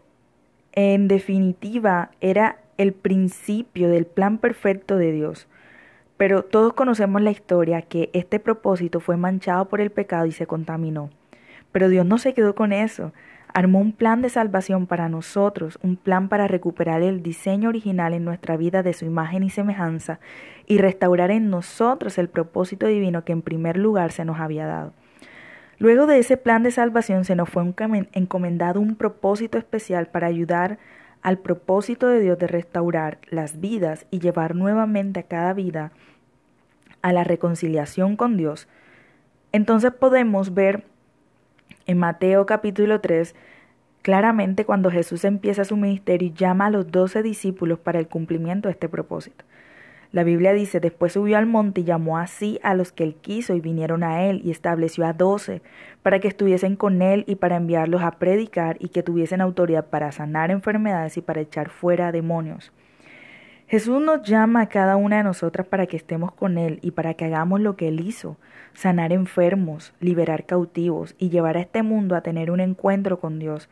en 0.72 1.08
definitiva, 1.08 2.10
era 2.22 2.58
el 2.78 2.94
principio 2.94 3.90
del 3.90 4.06
plan 4.06 4.38
perfecto 4.38 4.96
de 4.96 5.12
Dios. 5.12 5.46
Pero 6.16 6.42
todos 6.42 6.72
conocemos 6.72 7.20
la 7.20 7.30
historia 7.30 7.82
que 7.82 8.08
este 8.14 8.40
propósito 8.40 8.98
fue 8.98 9.18
manchado 9.18 9.68
por 9.68 9.82
el 9.82 9.90
pecado 9.90 10.24
y 10.24 10.32
se 10.32 10.46
contaminó. 10.46 11.10
Pero 11.70 11.90
Dios 11.90 12.06
no 12.06 12.16
se 12.16 12.32
quedó 12.32 12.54
con 12.54 12.72
eso 12.72 13.12
armó 13.58 13.80
un 13.80 13.90
plan 13.90 14.22
de 14.22 14.28
salvación 14.28 14.86
para 14.86 15.08
nosotros, 15.08 15.80
un 15.82 15.96
plan 15.96 16.28
para 16.28 16.46
recuperar 16.46 17.02
el 17.02 17.24
diseño 17.24 17.70
original 17.70 18.14
en 18.14 18.24
nuestra 18.24 18.56
vida 18.56 18.84
de 18.84 18.92
su 18.92 19.04
imagen 19.04 19.42
y 19.42 19.50
semejanza 19.50 20.20
y 20.68 20.78
restaurar 20.78 21.32
en 21.32 21.50
nosotros 21.50 22.18
el 22.18 22.28
propósito 22.28 22.86
divino 22.86 23.24
que 23.24 23.32
en 23.32 23.42
primer 23.42 23.76
lugar 23.76 24.12
se 24.12 24.24
nos 24.24 24.38
había 24.38 24.64
dado. 24.68 24.92
Luego 25.80 26.06
de 26.06 26.20
ese 26.20 26.36
plan 26.36 26.62
de 26.62 26.70
salvación 26.70 27.24
se 27.24 27.34
nos 27.34 27.48
fue 27.48 27.64
encomendado 28.12 28.80
un 28.80 28.94
propósito 28.94 29.58
especial 29.58 30.06
para 30.06 30.28
ayudar 30.28 30.78
al 31.22 31.38
propósito 31.38 32.06
de 32.06 32.20
Dios 32.20 32.38
de 32.38 32.46
restaurar 32.46 33.18
las 33.28 33.58
vidas 33.58 34.06
y 34.12 34.20
llevar 34.20 34.54
nuevamente 34.54 35.18
a 35.18 35.24
cada 35.24 35.52
vida 35.52 35.90
a 37.02 37.12
la 37.12 37.24
reconciliación 37.24 38.14
con 38.14 38.36
Dios. 38.36 38.68
Entonces 39.50 39.90
podemos 39.90 40.54
ver 40.54 40.84
en 41.88 41.96
Mateo 41.96 42.44
capítulo 42.44 43.00
3, 43.00 43.34
claramente 44.02 44.66
cuando 44.66 44.90
Jesús 44.90 45.24
empieza 45.24 45.64
su 45.64 45.74
ministerio 45.74 46.30
llama 46.34 46.66
a 46.66 46.70
los 46.70 46.92
doce 46.92 47.22
discípulos 47.22 47.78
para 47.78 47.98
el 47.98 48.08
cumplimiento 48.08 48.68
de 48.68 48.72
este 48.72 48.90
propósito. 48.90 49.46
La 50.12 50.22
Biblia 50.22 50.52
dice, 50.52 50.80
después 50.80 51.14
subió 51.14 51.38
al 51.38 51.46
monte 51.46 51.80
y 51.80 51.84
llamó 51.84 52.18
así 52.18 52.60
a 52.62 52.74
los 52.74 52.92
que 52.92 53.04
él 53.04 53.14
quiso 53.14 53.54
y 53.54 53.60
vinieron 53.60 54.04
a 54.04 54.24
él 54.24 54.42
y 54.44 54.50
estableció 54.50 55.06
a 55.06 55.14
doce 55.14 55.62
para 56.02 56.20
que 56.20 56.28
estuviesen 56.28 56.76
con 56.76 57.00
él 57.00 57.24
y 57.26 57.36
para 57.36 57.56
enviarlos 57.56 58.02
a 58.02 58.12
predicar 58.12 58.76
y 58.80 58.90
que 58.90 59.02
tuviesen 59.02 59.40
autoridad 59.40 59.86
para 59.86 60.12
sanar 60.12 60.50
enfermedades 60.50 61.16
y 61.16 61.22
para 61.22 61.40
echar 61.40 61.70
fuera 61.70 62.12
demonios. 62.12 62.70
Jesús 63.68 64.00
nos 64.00 64.22
llama 64.22 64.62
a 64.62 64.68
cada 64.70 64.96
una 64.96 65.18
de 65.18 65.24
nosotras 65.24 65.66
para 65.66 65.86
que 65.86 65.98
estemos 65.98 66.32
con 66.32 66.56
Él 66.56 66.78
y 66.80 66.92
para 66.92 67.12
que 67.12 67.26
hagamos 67.26 67.60
lo 67.60 67.76
que 67.76 67.88
Él 67.88 68.00
hizo, 68.00 68.38
sanar 68.72 69.12
enfermos, 69.12 69.92
liberar 70.00 70.46
cautivos 70.46 71.14
y 71.18 71.28
llevar 71.28 71.58
a 71.58 71.60
este 71.60 71.82
mundo 71.82 72.16
a 72.16 72.22
tener 72.22 72.50
un 72.50 72.60
encuentro 72.60 73.20
con 73.20 73.38
Dios. 73.38 73.68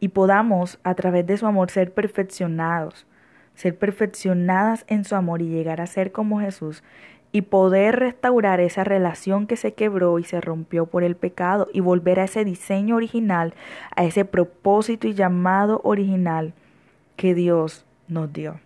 y 0.00 0.08
podamos 0.08 0.78
a 0.84 0.94
través 0.94 1.26
de 1.26 1.38
su 1.38 1.46
amor 1.46 1.70
ser 1.70 1.92
perfeccionados, 1.92 3.06
ser 3.54 3.76
perfeccionadas 3.76 4.84
en 4.88 5.04
su 5.04 5.16
amor 5.16 5.42
y 5.42 5.48
llegar 5.48 5.80
a 5.80 5.86
ser 5.86 6.12
como 6.12 6.38
Jesús 6.40 6.84
y 7.32 7.42
poder 7.42 7.96
restaurar 7.98 8.60
esa 8.60 8.84
relación 8.84 9.46
que 9.46 9.56
se 9.56 9.74
quebró 9.74 10.18
y 10.18 10.24
se 10.24 10.40
rompió 10.40 10.86
por 10.86 11.02
el 11.02 11.16
pecado 11.16 11.68
y 11.72 11.80
volver 11.80 12.20
a 12.20 12.24
ese 12.24 12.44
diseño 12.44 12.94
original, 12.96 13.54
a 13.96 14.04
ese 14.04 14.24
propósito 14.24 15.08
y 15.08 15.14
llamado 15.14 15.80
original 15.82 16.52
que 17.16 17.34
Dios 17.34 17.84
nos 18.06 18.32
dio. 18.32 18.60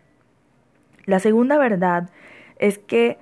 La 1.04 1.18
segunda 1.18 1.58
verdad 1.58 2.10
es 2.58 2.78
que 2.78 3.18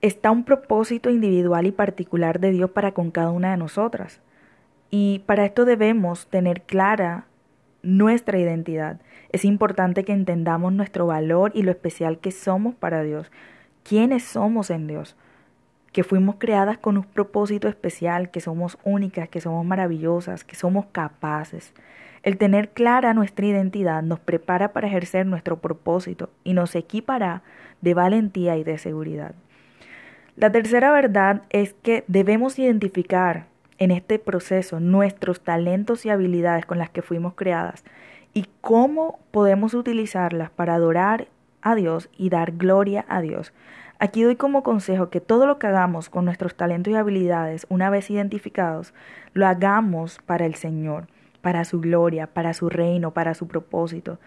está 0.00 0.30
un 0.30 0.44
propósito 0.44 1.10
individual 1.10 1.66
y 1.66 1.72
particular 1.72 2.40
de 2.40 2.52
Dios 2.52 2.70
para 2.70 2.92
con 2.92 3.10
cada 3.10 3.30
una 3.30 3.50
de 3.50 3.56
nosotras. 3.56 4.20
Y 4.90 5.22
para 5.26 5.44
esto 5.44 5.64
debemos 5.64 6.26
tener 6.28 6.62
clara 6.62 7.26
nuestra 7.82 8.38
identidad. 8.38 9.00
Es 9.30 9.44
importante 9.44 10.04
que 10.04 10.12
entendamos 10.12 10.72
nuestro 10.72 11.06
valor 11.06 11.52
y 11.54 11.62
lo 11.62 11.70
especial 11.70 12.18
que 12.18 12.30
somos 12.30 12.74
para 12.74 13.02
Dios 13.02 13.30
quiénes 13.82 14.24
somos 14.24 14.70
en 14.70 14.86
Dios, 14.86 15.16
que 15.92 16.04
fuimos 16.04 16.36
creadas 16.38 16.78
con 16.78 16.96
un 16.96 17.04
propósito 17.04 17.68
especial, 17.68 18.30
que 18.30 18.40
somos 18.40 18.78
únicas, 18.84 19.28
que 19.28 19.40
somos 19.40 19.64
maravillosas, 19.66 20.44
que 20.44 20.56
somos 20.56 20.86
capaces. 20.92 21.72
El 22.22 22.36
tener 22.36 22.70
clara 22.70 23.14
nuestra 23.14 23.46
identidad 23.46 24.02
nos 24.02 24.20
prepara 24.20 24.72
para 24.72 24.88
ejercer 24.88 25.26
nuestro 25.26 25.58
propósito 25.58 26.28
y 26.44 26.52
nos 26.52 26.74
equipará 26.74 27.42
de 27.80 27.94
valentía 27.94 28.56
y 28.56 28.64
de 28.64 28.76
seguridad. 28.76 29.34
La 30.36 30.52
tercera 30.52 30.92
verdad 30.92 31.42
es 31.50 31.74
que 31.82 32.04
debemos 32.08 32.58
identificar 32.58 33.46
en 33.78 33.90
este 33.90 34.18
proceso 34.18 34.80
nuestros 34.80 35.40
talentos 35.40 36.04
y 36.04 36.10
habilidades 36.10 36.66
con 36.66 36.78
las 36.78 36.90
que 36.90 37.02
fuimos 37.02 37.34
creadas 37.34 37.84
y 38.34 38.46
cómo 38.60 39.18
podemos 39.30 39.74
utilizarlas 39.74 40.50
para 40.50 40.74
adorar 40.74 41.28
a 41.62 41.74
Dios 41.74 42.10
y 42.16 42.28
dar 42.28 42.52
gloria 42.52 43.04
a 43.08 43.20
Dios. 43.22 43.52
Aquí 43.98 44.22
doy 44.22 44.36
como 44.36 44.62
consejo 44.62 45.10
que 45.10 45.20
todo 45.20 45.46
lo 45.46 45.58
que 45.58 45.66
hagamos 45.66 46.08
con 46.08 46.24
nuestros 46.24 46.54
talentos 46.54 46.92
y 46.92 46.96
habilidades, 46.96 47.66
una 47.68 47.90
vez 47.90 48.10
identificados, 48.10 48.94
lo 49.34 49.46
hagamos 49.46 50.20
para 50.24 50.46
el 50.46 50.54
Señor, 50.54 51.06
para 51.40 51.64
su 51.64 51.80
gloria, 51.80 52.26
para 52.26 52.54
su 52.54 52.68
reino, 52.68 53.12
para 53.12 53.34
su 53.34 53.46
propósito. 53.46 54.18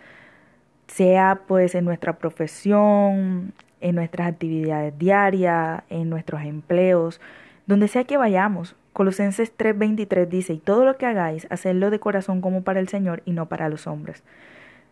Sea 0.88 1.42
pues 1.48 1.76
en 1.76 1.86
nuestra 1.86 2.18
profesión, 2.18 3.54
en 3.82 3.96
nuestras 3.96 4.28
actividades 4.28 4.98
diarias, 4.98 5.84
en 5.90 6.10
nuestros 6.10 6.42
empleos, 6.44 7.20
donde 7.68 7.88
sea 7.88 8.04
que 8.04 8.18
vayamos. 8.18 8.76
Colosenses 8.94 9.52
3:23 9.58 10.28
dice, 10.28 10.54
y 10.54 10.60
todo 10.60 10.86
lo 10.86 10.98
que 10.98 11.06
hagáis, 11.06 11.48
hacedlo 11.50 11.90
de 11.90 12.00
corazón 12.00 12.42
como 12.42 12.64
para 12.64 12.80
el 12.80 12.88
Señor 12.88 13.24
y 13.26 13.32
no 13.32 13.48
para 13.48 13.70
los 13.70 13.88
hombres. 13.88 14.24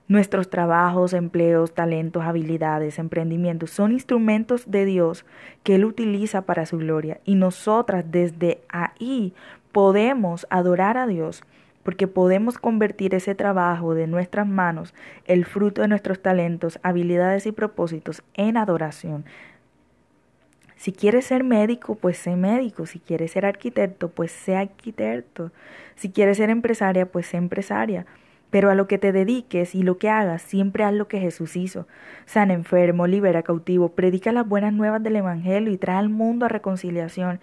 Nuestros 0.08 0.50
trabajos, 0.50 1.14
empleos, 1.14 1.74
talentos, 1.74 2.24
habilidades, 2.24 3.00
emprendimientos 3.00 3.70
son 3.70 3.94
instrumentos 3.94 4.70
de 4.70 4.84
Dios 4.84 5.26
que 5.64 5.76
Él 5.76 5.86
utiliza 5.86 6.42
para 6.42 6.66
su 6.66 6.80
gloria. 6.80 7.22
Y 7.24 7.36
nosotras 7.36 8.04
desde 8.10 8.60
ahí 8.68 9.34
podemos 9.72 10.48
adorar 10.50 10.98
a 10.98 11.08
Dios 11.08 11.44
porque 11.84 12.08
podemos 12.08 12.58
convertir 12.58 13.16
ese 13.16 13.36
trabajo 13.36 13.94
de 13.94 14.08
nuestras 14.08 14.48
manos, 14.48 14.94
el 15.26 15.46
fruto 15.46 15.82
de 15.82 15.88
nuestros 15.88 16.22
talentos, 16.22 16.80
habilidades 16.84 17.46
y 17.46 17.52
propósitos 17.52 18.24
en 18.34 18.58
adoración. 18.58 19.26
Si 20.82 20.92
quieres 20.92 21.26
ser 21.26 21.44
médico, 21.44 21.94
pues 21.94 22.18
sé 22.18 22.36
médico. 22.36 22.88
Si 22.88 22.98
quieres 22.98 23.30
ser 23.34 23.46
arquitecto, 23.46 24.10
pues 24.10 24.32
sé 24.32 24.56
arquitecto. 24.56 25.52
Si 25.94 26.10
quieres 26.10 26.38
ser 26.38 26.50
empresaria, 26.50 27.06
pues 27.06 27.28
sé 27.28 27.38
empresaria. 27.38 28.08
Pero 28.50 28.72
a 28.72 28.74
lo 28.74 28.88
que 28.88 28.98
te 28.98 29.12
dediques 29.12 29.76
y 29.76 29.84
lo 29.84 30.00
que 30.00 30.10
hagas, 30.10 30.42
siempre 30.42 30.84
haz 30.84 30.94
lo 30.96 31.08
que 31.08 31.20
Jesús 31.20 31.56
hizo. 31.56 31.88
Sana 32.26 32.54
enfermo, 32.54 33.06
libera 33.06 33.44
cautivo, 33.44 33.90
predica 33.90 34.32
las 34.32 34.48
buenas 34.48 34.74
nuevas 34.74 35.04
del 35.04 35.18
Evangelio 35.18 35.72
y 35.72 35.78
trae 35.78 35.98
al 35.98 36.10
mundo 36.10 36.48
a 36.48 36.50
reconciliación 36.50 37.42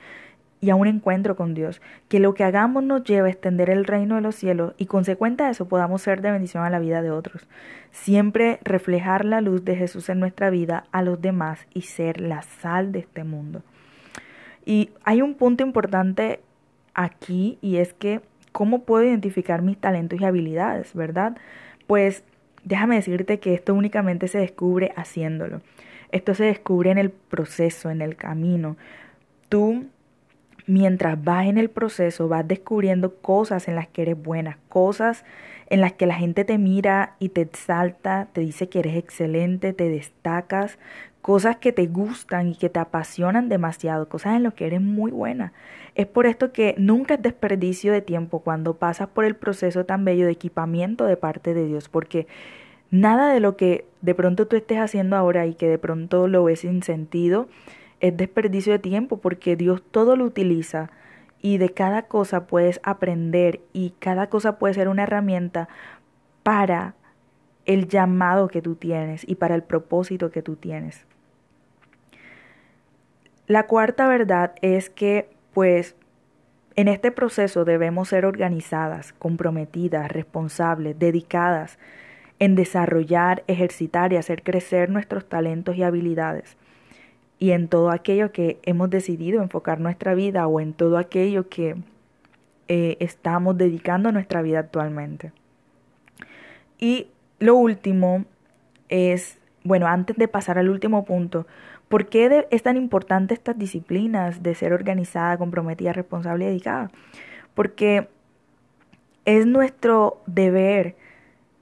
y 0.61 0.71
a 0.71 0.75
un 0.75 0.87
encuentro 0.87 1.37
con 1.37 1.55
Dios. 1.55 1.81
Que 2.09 2.21
lo 2.21 2.35
que 2.35 2.45
hagamos 2.45 2.83
nos 2.83 3.05
lleve 3.05 3.29
a 3.29 3.33
extender 3.33 3.71
el 3.71 3.85
reino 3.85 4.17
de 4.17 4.21
los 4.21 4.35
cielos 4.35 4.75
y 4.79 4.87
consecuente 4.87 5.45
a 5.45 5.51
eso 5.51 5.69
podamos 5.69 6.03
ser 6.03 6.21
de 6.21 6.33
bendición 6.33 6.65
a 6.65 6.71
la 6.71 6.79
vida 6.79 7.03
de 7.03 7.11
otros. 7.11 7.47
Siempre 7.91 8.59
reflejar 8.63 9.25
la 9.25 9.41
luz 9.41 9.65
de 9.65 9.77
Jesús 9.77 10.09
en 10.09 10.21
nuestra 10.21 10.51
vida 10.51 10.85
a 10.93 11.03
los 11.03 11.21
demás 11.21 11.67
y 11.75 11.83
ser 11.83 12.21
la 12.21 12.43
sal 12.43 12.93
de 12.93 13.01
este 13.01 13.25
mundo. 13.25 13.63
Y 14.65 14.91
hay 15.05 15.23
un 15.23 15.35
punto 15.35 15.63
importante 15.65 16.41
aquí 16.95 17.59
y 17.63 17.77
es 17.77 17.93
que 17.95 18.21
¿Cómo 18.53 18.83
puedo 18.83 19.05
identificar 19.05 19.63
mis 19.63 19.79
talentos 19.79 20.21
y 20.21 20.25
habilidades, 20.25 20.95
verdad? 20.95 21.37
Pues 21.87 22.25
déjame 22.65 22.97
decirte 22.97 23.39
que 23.39 23.55
esto 23.55 23.75
únicamente 23.75 24.29
se 24.29 24.39
descubre 24.39 24.93
haciéndolo. 24.97 25.61
Esto 26.11 26.35
se 26.35 26.45
descubre 26.45 26.91
en 26.91 26.99
el 26.99 27.11
proceso, 27.11 27.91
en 27.91 28.01
el 28.01 28.17
camino. 28.17 28.77
Tú, 29.49 29.87
mientras 30.69 31.23
vas 31.25 31.47
en 31.47 31.59
el 31.59 31.71
proceso, 31.71 32.29
vas 32.29 32.47
descubriendo 32.47 33.15
cosas 33.15 33.67
en 33.69 33.75
las 33.75 33.89
que 33.89 34.03
eres 34.03 34.23
buena, 34.23 34.59
cosas 34.69 35.25
en 35.71 35.81
las 35.81 35.95
que 35.95 36.07
la 36.07 36.15
gente 36.15 36.45
te 36.45 36.59
mira 36.59 37.17
y 37.19 37.31
te 37.31 37.41
exalta, 37.41 38.29
te 38.33 38.43
dice 38.43 38.69
que 38.69 38.81
eres 38.81 38.97
excelente, 38.97 39.73
te 39.73 39.89
destacas, 39.89 40.79
cosas 41.23 41.57
que 41.57 41.73
te 41.73 41.87
gustan 41.87 42.49
y 42.49 42.55
que 42.55 42.69
te 42.69 42.79
apasionan 42.81 43.49
demasiado, 43.49 44.09
cosas 44.11 44.37
en 44.37 44.43
las 44.43 44.55
que 44.55 44.67
eres 44.67 44.83
muy 44.83 45.11
buena. 45.11 45.55
Es 45.95 46.07
por 46.07 46.27
esto 46.27 46.53
que 46.53 46.75
nunca 46.79 47.15
es 47.15 47.23
desperdicio 47.23 47.91
de 47.93 48.03
tiempo 48.03 48.41
cuando 48.41 48.75
pasas 48.75 49.09
por 49.09 49.25
el 49.25 49.37
proceso 49.37 49.87
tan 49.87 50.05
bello 50.05 50.27
de 50.27 50.33
equipamiento 50.33 51.07
de 51.07 51.17
parte 51.17 51.55
de 51.55 51.67
Dios, 51.67 51.89
porque 51.89 52.27
nada 52.91 53.33
de 53.33 53.41
lo 53.41 53.57
que 53.57 53.87
de 54.03 54.15
pronto 54.15 54.47
tú 54.47 54.57
estés 54.57 54.79
haciendo 54.79 55.17
ahora 55.17 55.47
y 55.47 55.55
que 55.55 55.69
de 55.69 55.79
pronto 55.79 56.29
lo 56.29 56.45
ves 56.45 56.61
sin 56.61 56.83
sentido 56.83 57.49
es 58.01 58.17
desperdicio 58.17 58.73
de 58.73 58.79
tiempo, 58.79 59.19
porque 59.19 59.57
Dios 59.57 59.83
todo 59.91 60.17
lo 60.17 60.25
utiliza 60.25 60.91
y 61.41 61.59
de 61.59 61.71
cada 61.71 62.03
cosa 62.03 62.47
puedes 62.47 62.81
aprender 62.83 63.61
y 63.73 63.95
cada 63.99 64.29
cosa 64.29 64.59
puede 64.59 64.75
ser 64.75 64.89
una 64.89 65.05
herramienta 65.05 65.69
para 66.43 66.95
el 67.67 67.87
llamado 67.89 68.49
que 68.49 68.63
tú 68.63 68.77
tienes 68.77 69.29
y 69.29 69.35
para 69.35 69.55
el 69.55 69.63
propósito 69.63 70.31
que 70.31 70.43
tú 70.43 70.57
tienes. 70.57 71.05
La 73.47 73.67
cuarta 73.67 74.09
verdad 74.09 74.55
es 74.63 74.91
que, 74.91 75.31
pues, 75.53 75.97
en 76.77 76.89
este 76.89 77.11
proceso 77.11 77.65
debemos 77.65 78.09
ser 78.09 78.25
organizadas, 78.25 79.13
comprometidas, 79.13 80.11
responsables, 80.11 80.99
dedicadas 80.99 81.79
en 82.39 82.55
desarrollar, 82.55 83.43
ejercitar 83.47 84.13
y 84.13 84.17
hacer 84.17 84.43
crecer 84.43 84.91
nuestros 84.91 85.29
talentos 85.29 85.77
y 85.77 85.83
habilidades. 85.83 86.57
Y 87.39 87.53
en 87.53 87.69
todo 87.69 87.91
aquello 87.91 88.33
que 88.33 88.59
hemos 88.65 88.91
decidido 88.91 89.43
enfocar 89.43 89.81
nuestra 89.81 90.15
vida 90.15 90.47
o 90.47 90.61
en 90.61 90.73
todo 90.73 90.99
aquello 90.99 91.49
que 91.49 91.77
eh, 92.69 92.97
estamos 93.01 93.57
dedicando 93.57 94.11
nuestra 94.13 94.43
vida 94.43 94.59
actualmente. 94.61 95.33
Y 96.79 97.09
lo 97.39 97.55
último 97.55 98.25
es, 98.89 99.39
bueno, 99.63 99.87
antes 99.87 100.17
de 100.17 100.29
pasar 100.29 100.59
al 100.59 100.69
último 100.69 101.05
punto, 101.05 101.47
¿Por 101.89 102.09
qué 102.09 102.47
es 102.51 102.63
tan 102.63 102.77
importante 102.77 103.33
estas 103.33 103.59
disciplinas 103.59 104.43
de 104.43 104.55
ser 104.55 104.75
organizada, 104.75 105.39
comprometida, 105.39 105.95
responsable 105.95 106.45
y 106.45 106.49
dedicada? 106.49 106.91
Porque 107.55 108.09
es 109.25 109.47
nuestro 109.47 110.21
deber, 110.27 110.97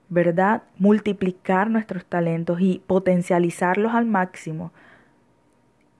¿verdad? 0.08 0.64
Multiplicar 0.78 1.70
nuestros 1.70 2.04
talentos 2.04 2.60
y 2.60 2.82
potencializarlos 2.86 3.94
al 3.94 4.04
máximo 4.04 4.72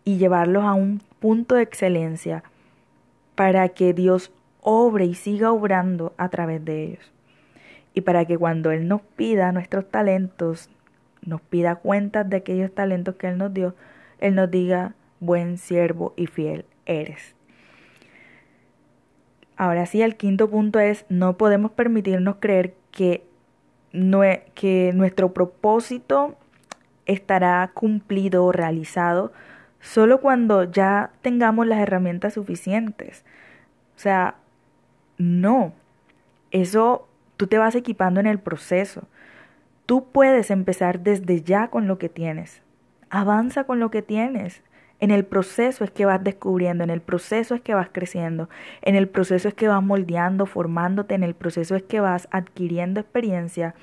y 0.06 0.16
llevarlos 0.16 0.64
a 0.64 0.72
un 0.72 1.02
punto 1.20 1.56
de 1.56 1.62
excelencia 1.62 2.44
para 3.34 3.68
que 3.68 3.92
Dios 3.92 4.32
obre 4.62 5.04
y 5.04 5.14
siga 5.14 5.52
obrando 5.52 6.14
a 6.16 6.30
través 6.30 6.64
de 6.64 6.84
ellos. 6.84 7.12
Y 7.92 8.02
para 8.02 8.24
que 8.24 8.38
cuando 8.38 8.70
Él 8.70 8.88
nos 8.88 9.02
pida 9.02 9.52
nuestros 9.52 9.90
talentos, 9.90 10.70
nos 11.22 11.40
pida 11.42 11.74
cuentas 11.74 12.30
de 12.30 12.36
aquellos 12.36 12.72
talentos 12.72 13.16
que 13.16 13.26
Él 13.26 13.36
nos 13.36 13.52
dio, 13.52 13.74
él 14.18 14.34
nos 14.34 14.50
diga, 14.50 14.94
buen 15.20 15.58
siervo 15.58 16.14
y 16.16 16.26
fiel 16.26 16.64
eres. 16.86 17.34
Ahora 19.56 19.86
sí, 19.86 20.02
el 20.02 20.16
quinto 20.16 20.48
punto 20.48 20.78
es, 20.78 21.04
no 21.08 21.36
podemos 21.36 21.72
permitirnos 21.72 22.36
creer 22.40 22.74
que, 22.92 23.24
que 24.54 24.92
nuestro 24.94 25.32
propósito 25.32 26.36
estará 27.06 27.70
cumplido 27.74 28.44
o 28.44 28.52
realizado 28.52 29.32
solo 29.80 30.20
cuando 30.20 30.64
ya 30.64 31.10
tengamos 31.22 31.66
las 31.66 31.78
herramientas 31.78 32.34
suficientes. 32.34 33.24
O 33.96 33.98
sea, 33.98 34.36
no, 35.18 35.72
eso 36.50 37.08
tú 37.36 37.46
te 37.46 37.58
vas 37.58 37.74
equipando 37.74 38.20
en 38.20 38.26
el 38.26 38.38
proceso. 38.38 39.08
Tú 39.86 40.06
puedes 40.10 40.50
empezar 40.50 41.00
desde 41.00 41.42
ya 41.42 41.68
con 41.68 41.86
lo 41.86 41.98
que 41.98 42.08
tienes. 42.08 42.62
Avanza 43.08 43.64
con 43.64 43.78
lo 43.78 43.90
que 43.90 44.02
tienes. 44.02 44.62
En 44.98 45.10
el 45.10 45.24
proceso 45.24 45.84
es 45.84 45.90
que 45.90 46.06
vas 46.06 46.24
descubriendo, 46.24 46.82
en 46.82 46.90
el 46.90 47.02
proceso 47.02 47.54
es 47.54 47.60
que 47.60 47.74
vas 47.74 47.90
creciendo, 47.92 48.48
en 48.80 48.94
el 48.94 49.08
proceso 49.08 49.46
es 49.46 49.52
que 49.52 49.68
vas 49.68 49.82
moldeando, 49.82 50.46
formándote, 50.46 51.14
en 51.14 51.22
el 51.22 51.34
proceso 51.34 51.76
es 51.76 51.82
que 51.82 52.00
vas 52.00 52.28
adquiriendo 52.30 53.00
experiencia 53.00 53.74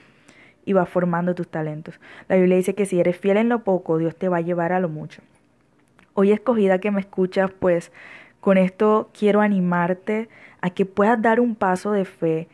y 0.65 0.73
vas 0.73 0.89
formando 0.89 1.35
tus 1.35 1.47
talentos. 1.47 2.00
La 2.27 2.35
Biblia 2.35 2.57
dice 2.57 2.73
que 2.73 2.88
si 2.88 3.00
eres 3.00 3.15
fiel 3.15 3.38
en 3.38 3.50
lo 3.50 3.63
poco, 3.63 4.00
Dios 4.00 4.15
te 4.15 4.27
va 4.27 4.38
a 4.38 4.41
llevar 4.41 4.73
a 4.73 4.79
lo 4.79 4.89
mucho. 4.89 5.21
Hoy 6.13 6.32
escogida 6.32 6.79
que 6.79 6.91
me 6.91 7.01
escuchas, 7.01 7.51
pues 7.51 7.91
con 8.39 8.58
esto 8.58 9.10
quiero 9.17 9.41
animarte 9.41 10.29
a 10.62 10.70
que 10.70 10.86
puedas 10.86 11.22
dar 11.22 11.39
un 11.39 11.55
paso 11.55 11.91
de 11.91 12.05
fe, 12.05 12.48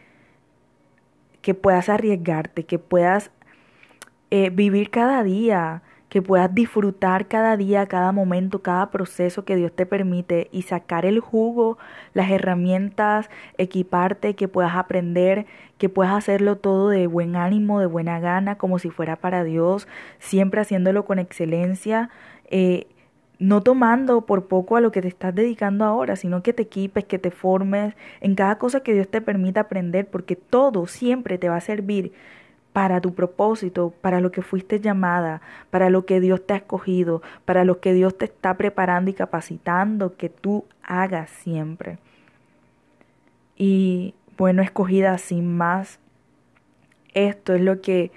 que 1.41 1.53
puedas 1.53 1.89
arriesgarte, 1.89 2.65
que 2.65 2.79
puedas 2.79 3.31
eh, 4.29 4.49
vivir 4.49 4.89
cada 4.89 5.23
día 5.23 5.81
que 6.09 6.23
puedas 6.23 6.53
disfrutar 6.53 7.27
cada 7.27 7.55
día, 7.55 7.85
cada 7.85 8.11
momento, 8.11 8.61
cada 8.61 8.89
proceso 8.89 9.45
que 9.45 9.55
Dios 9.55 9.71
te 9.71 9.85
permite 9.85 10.49
y 10.51 10.63
sacar 10.63 11.05
el 11.05 11.19
jugo, 11.19 11.77
las 12.13 12.31
herramientas, 12.31 13.29
equiparte, 13.57 14.35
que 14.35 14.47
puedas 14.47 14.75
aprender, 14.75 15.45
que 15.77 15.87
puedas 15.87 16.13
hacerlo 16.13 16.57
todo 16.57 16.89
de 16.89 17.07
buen 17.07 17.35
ánimo, 17.35 17.79
de 17.79 17.85
buena 17.85 18.19
gana, 18.19 18.57
como 18.57 18.79
si 18.79 18.89
fuera 18.89 19.15
para 19.15 19.43
Dios, 19.43 19.87
siempre 20.17 20.61
haciéndolo 20.61 21.05
con 21.05 21.19
excelencia. 21.19 22.09
Eh, 22.49 22.87
no 23.39 23.61
tomando 23.63 24.25
por 24.25 24.47
poco 24.47 24.75
a 24.75 24.81
lo 24.81 24.91
que 24.91 25.01
te 25.01 25.07
estás 25.07 25.33
dedicando 25.33 25.85
ahora, 25.85 26.17
sino 26.17 26.43
que 26.43 26.53
te 26.53 26.63
equipes, 26.63 27.05
que 27.05 27.19
te 27.19 27.31
formes 27.31 27.95
en 28.19 28.35
cada 28.35 28.57
cosa 28.57 28.81
que 28.81 28.93
Dios 28.93 29.07
te 29.07 29.21
permita 29.21 29.61
aprender, 29.61 30.07
porque 30.07 30.35
todo 30.35 30.87
siempre 30.87 31.37
te 31.37 31.47
va 31.47 31.55
a 31.55 31.61
servir 31.61 32.11
para 32.73 33.01
tu 33.01 33.13
propósito, 33.15 33.93
para 34.01 34.21
lo 34.21 34.31
que 34.31 34.41
fuiste 34.41 34.79
llamada, 34.79 35.41
para 35.71 35.89
lo 35.89 36.05
que 36.05 36.19
Dios 36.19 36.45
te 36.45 36.53
ha 36.53 36.57
escogido, 36.57 37.21
para 37.45 37.63
lo 37.63 37.79
que 37.79 37.93
Dios 37.93 38.17
te 38.17 38.25
está 38.25 38.55
preparando 38.57 39.09
y 39.09 39.13
capacitando 39.13 40.15
que 40.17 40.29
tú 40.29 40.65
hagas 40.83 41.29
siempre. 41.29 41.97
Y 43.55 44.13
bueno, 44.37 44.61
escogida 44.61 45.17
sin 45.17 45.57
más, 45.57 45.99
esto 47.13 47.53
es 47.53 47.61
lo 47.61 47.81
que 47.81 48.11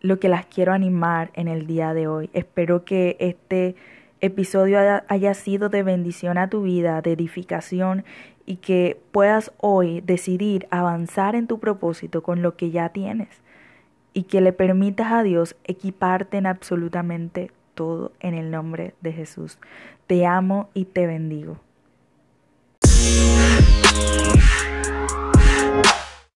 lo 0.00 0.20
que 0.20 0.28
las 0.28 0.44
quiero 0.44 0.74
animar 0.74 1.30
en 1.32 1.48
el 1.48 1.66
día 1.66 1.94
de 1.94 2.06
hoy. 2.08 2.28
Espero 2.34 2.84
que 2.84 3.16
este 3.20 3.74
episodio 4.20 4.78
haya 5.08 5.34
sido 5.34 5.68
de 5.68 5.82
bendición 5.82 6.38
a 6.38 6.48
tu 6.48 6.62
vida, 6.62 7.02
de 7.02 7.12
edificación 7.12 8.04
y 8.46 8.56
que 8.56 9.00
puedas 9.12 9.52
hoy 9.58 10.00
decidir 10.00 10.66
avanzar 10.70 11.34
en 11.34 11.46
tu 11.46 11.60
propósito 11.60 12.22
con 12.22 12.42
lo 12.42 12.56
que 12.56 12.70
ya 12.70 12.90
tienes 12.90 13.28
y 14.12 14.24
que 14.24 14.40
le 14.40 14.52
permitas 14.52 15.12
a 15.12 15.22
Dios 15.22 15.56
equiparte 15.64 16.38
en 16.38 16.46
absolutamente 16.46 17.50
todo 17.74 18.12
en 18.20 18.34
el 18.34 18.50
nombre 18.50 18.94
de 19.00 19.12
Jesús. 19.12 19.58
Te 20.06 20.26
amo 20.26 20.70
y 20.74 20.84
te 20.84 21.06
bendigo. 21.06 21.58